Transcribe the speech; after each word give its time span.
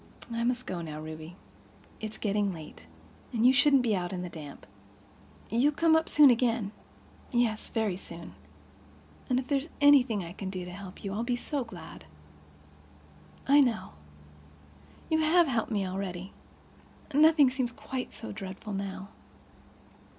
"I 0.33 0.43
must 0.43 0.65
go 0.65 0.81
now, 0.81 0.99
Ruby. 0.99 1.35
It's 1.99 2.17
getting 2.17 2.51
late—and 2.51 3.45
you 3.45 3.53
shouldn't 3.53 3.83
be 3.83 3.95
out 3.95 4.11
in 4.11 4.23
the 4.23 4.29
damp." 4.29 4.65
"You'll 5.51 5.73
come 5.73 5.95
up 5.95 6.09
soon 6.09 6.31
again." 6.31 6.71
"Yes, 7.31 7.69
very 7.69 7.97
soon. 7.97 8.33
And 9.29 9.37
if 9.39 9.47
there's 9.47 9.69
anything 9.79 10.23
I 10.23 10.33
can 10.33 10.49
do 10.49 10.65
to 10.65 10.71
help 10.71 11.03
you 11.03 11.13
I'll 11.13 11.21
be 11.23 11.35
so 11.35 11.63
glad." 11.63 12.05
"I 13.47 13.61
know. 13.61 13.91
You 15.11 15.19
have 15.19 15.45
helped 15.45 15.71
me 15.71 15.85
already. 15.87 16.33
Nothing 17.13 17.51
seems 17.51 17.71
quite 17.71 18.11
so 18.11 18.31
dreadful 18.31 18.73
now. 18.73 19.09